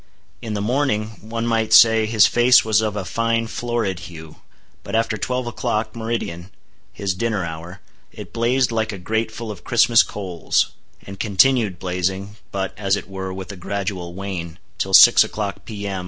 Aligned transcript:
In 0.41 0.55
the 0.55 0.61
morning, 0.63 1.09
one 1.29 1.45
might 1.45 1.71
say, 1.73 2.07
his 2.07 2.25
face 2.25 2.65
was 2.65 2.81
of 2.81 2.95
a 2.95 3.05
fine 3.05 3.45
florid 3.45 3.99
hue, 4.09 4.37
but 4.81 4.95
after 4.95 5.15
twelve 5.15 5.45
o'clock, 5.45 5.95
meridian—his 5.95 7.13
dinner 7.13 7.45
hour—it 7.45 8.33
blazed 8.33 8.71
like 8.71 8.91
a 8.91 8.97
grate 8.97 9.29
full 9.29 9.51
of 9.51 9.63
Christmas 9.63 10.01
coals; 10.01 10.71
and 11.05 11.19
continued 11.19 11.77
blazing—but, 11.77 12.73
as 12.79 12.95
it 12.95 13.07
were, 13.07 13.31
with 13.31 13.51
a 13.51 13.55
gradual 13.55 14.15
wane—till 14.15 14.95
6 14.95 15.23
o'clock, 15.23 15.65
P.M. 15.65 15.99